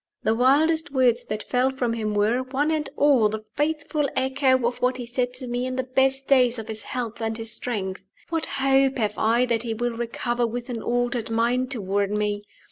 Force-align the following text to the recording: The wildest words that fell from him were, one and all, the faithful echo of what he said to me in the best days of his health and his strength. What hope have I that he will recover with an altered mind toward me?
The 0.23 0.33
wildest 0.33 0.89
words 0.89 1.25
that 1.25 1.43
fell 1.43 1.69
from 1.69 1.93
him 1.93 2.15
were, 2.15 2.39
one 2.41 2.71
and 2.71 2.89
all, 2.97 3.29
the 3.29 3.43
faithful 3.55 4.09
echo 4.15 4.65
of 4.65 4.81
what 4.81 4.97
he 4.97 5.05
said 5.05 5.31
to 5.35 5.45
me 5.47 5.67
in 5.67 5.75
the 5.75 5.83
best 5.83 6.27
days 6.27 6.57
of 6.57 6.67
his 6.69 6.81
health 6.81 7.21
and 7.21 7.37
his 7.37 7.51
strength. 7.51 8.03
What 8.29 8.47
hope 8.57 8.97
have 8.97 9.19
I 9.19 9.45
that 9.45 9.61
he 9.61 9.75
will 9.75 9.91
recover 9.95 10.47
with 10.47 10.69
an 10.69 10.81
altered 10.81 11.29
mind 11.29 11.69
toward 11.69 12.09
me? 12.09 12.45